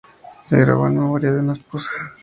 [0.47, 1.91] Se grabó en memoria de una esposa.